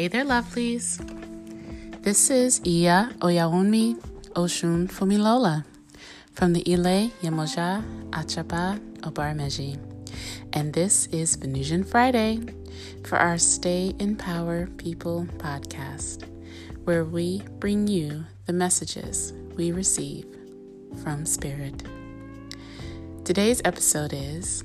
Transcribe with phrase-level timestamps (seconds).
[0.00, 0.96] Hey there, lovelies.
[2.00, 4.00] This is Iya Oyawunmi
[4.32, 5.66] Oshun Fumilola
[6.32, 9.76] from the Ile Yemoja Achapa Obarameji.
[10.54, 12.40] And this is Venusian Friday
[13.04, 16.24] for our Stay in Power People podcast,
[16.84, 20.24] where we bring you the messages we receive
[21.04, 21.84] from Spirit.
[23.26, 24.64] Today's episode is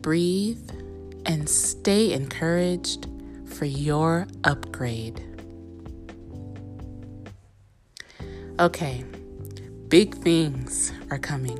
[0.00, 0.70] Breathe
[1.26, 3.08] and Stay Encouraged
[3.56, 5.24] for your upgrade.
[8.58, 9.04] Okay,
[9.88, 11.58] big things are coming.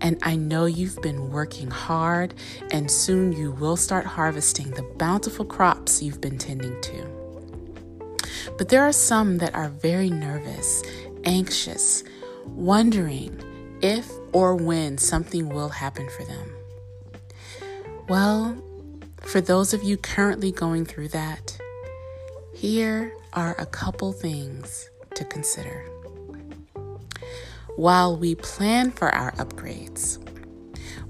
[0.00, 2.34] And I know you've been working hard,
[2.70, 8.14] and soon you will start harvesting the bountiful crops you've been tending to.
[8.58, 10.82] But there are some that are very nervous,
[11.24, 12.04] anxious,
[12.46, 13.40] wondering
[13.82, 16.54] if or when something will happen for them.
[18.08, 18.56] Well,
[19.26, 21.58] for those of you currently going through that,
[22.54, 25.84] here are a couple things to consider.
[27.76, 30.18] While we plan for our upgrades,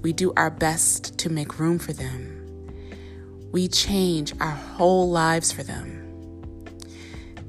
[0.01, 2.71] we do our best to make room for them.
[3.53, 6.65] We change our whole lives for them.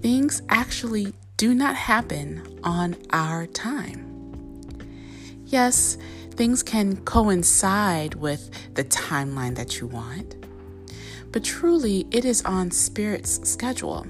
[0.01, 4.01] Things actually do not happen on our time.
[5.45, 5.97] Yes,
[6.31, 10.35] things can coincide with the timeline that you want,
[11.35, 14.07] but truly it is on Spirit's schedule.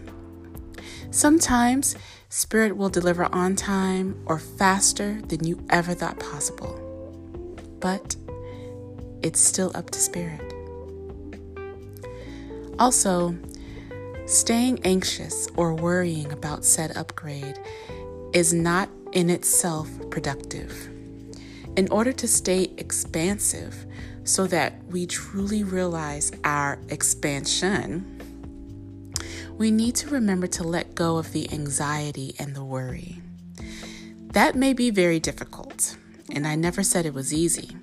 [1.09, 1.95] Sometimes
[2.29, 6.79] Spirit will deliver on time or faster than you ever thought possible,
[7.79, 8.15] but
[9.23, 10.53] it's still up to Spirit.
[12.77, 13.35] Also,
[14.27, 17.57] staying anxious or worrying about said upgrade
[18.33, 20.94] is not in itself productive.
[21.75, 23.85] In order to stay expansive,
[24.23, 28.21] so that we truly realize our expansion,
[29.57, 33.21] we need to remember to let go of the anxiety and the worry.
[34.19, 35.95] That may be very difficult,
[36.30, 37.77] and I never said it was easy,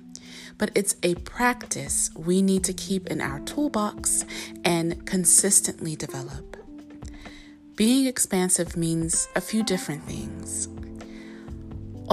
[0.57, 4.25] but it's a practice we need to keep in our toolbox
[4.65, 6.57] and consistently develop.
[7.75, 10.67] Being expansive means a few different things.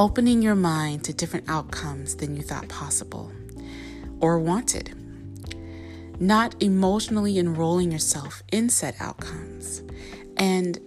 [0.01, 3.31] Opening your mind to different outcomes than you thought possible
[4.19, 4.95] or wanted.
[6.19, 9.83] Not emotionally enrolling yourself in said outcomes,
[10.39, 10.79] and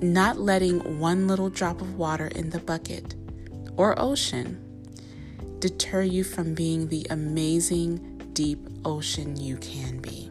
[0.00, 3.16] not letting one little drop of water in the bucket
[3.76, 4.64] or ocean
[5.58, 10.30] deter you from being the amazing deep ocean you can be.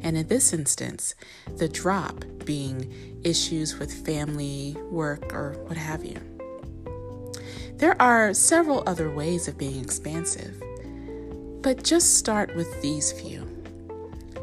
[0.00, 1.14] And in this instance,
[1.58, 6.37] the drop being issues with family, work, or what have you.
[7.78, 10.60] There are several other ways of being expansive,
[11.62, 13.46] but just start with these few.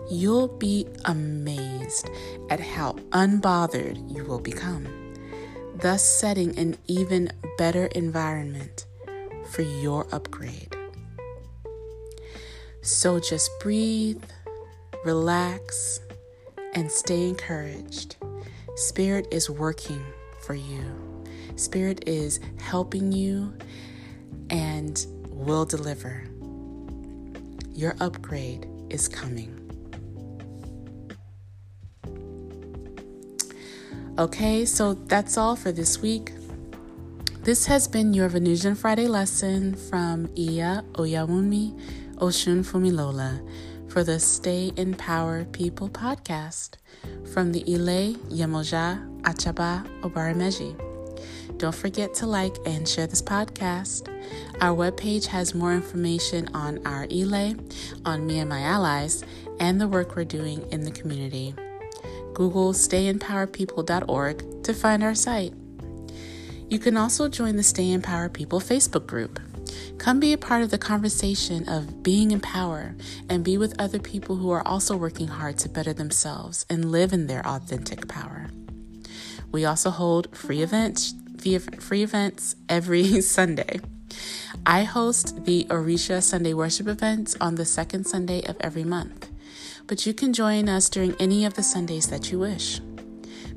[0.09, 2.09] You'll be amazed
[2.49, 4.87] at how unbothered you will become,
[5.75, 8.85] thus setting an even better environment
[9.51, 10.73] for your upgrade.
[12.81, 14.23] So just breathe,
[15.03, 15.99] relax,
[16.73, 18.15] and stay encouraged.
[18.75, 20.05] Spirit is working
[20.39, 21.14] for you.
[21.55, 23.53] Spirit is helping you
[24.49, 26.23] and will deliver.
[27.73, 29.51] Your upgrade is coming.
[34.17, 36.31] Okay, so that's all for this week.
[37.43, 41.77] This has been your Venusian Friday lesson from Iya Oyawunmi
[42.15, 43.43] Oshun Fumilola
[43.91, 46.75] for the Stay in Power People podcast
[47.33, 50.84] from the Ile Yemoja Achaba Obarameji.
[51.57, 54.09] Don't forget to like and share this podcast.
[54.61, 57.55] Our webpage has more information on our Ile,
[58.05, 59.23] on me and my allies,
[59.59, 61.55] and the work we're doing in the community.
[62.33, 65.53] Google stayinpowerpeople.org to find our site.
[66.69, 69.39] You can also join the Stay in Power People Facebook group.
[69.97, 72.95] Come be a part of the conversation of being in power
[73.29, 77.13] and be with other people who are also working hard to better themselves and live
[77.13, 78.49] in their authentic power.
[79.55, 81.15] We also hold free events
[81.79, 83.79] free events every Sunday.
[84.65, 89.29] I host the Orisha Sunday worship events on the second Sunday of every month,
[89.87, 92.81] but you can join us during any of the Sundays that you wish.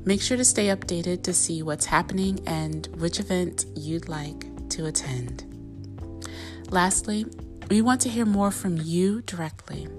[0.05, 4.85] Make sure to stay updated to see what's happening and which event you'd like to
[4.85, 5.43] attend.
[6.69, 7.25] Lastly,
[7.69, 9.89] we want to hear more from you directly.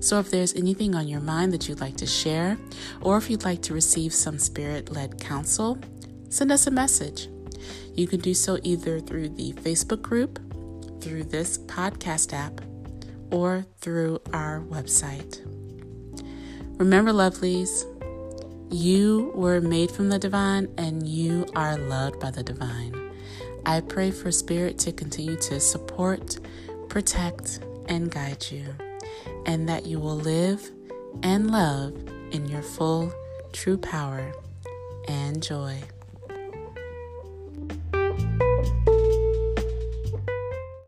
[0.00, 2.58] So if there's anything on your mind that you'd like to share,
[3.00, 5.78] or if you'd like to receive some spirit led counsel,
[6.28, 7.28] send us a message.
[7.94, 10.38] You can do so either through the Facebook group,
[11.02, 12.60] through this podcast app,
[13.30, 15.40] or through our website.
[16.78, 17.84] Remember, lovelies,
[18.72, 22.94] you were made from the divine and you are loved by the divine.
[23.66, 26.38] I pray for Spirit to continue to support,
[26.88, 28.74] protect, and guide you,
[29.46, 30.70] and that you will live
[31.22, 31.94] and love
[32.30, 33.12] in your full,
[33.52, 34.32] true power
[35.08, 35.78] and joy.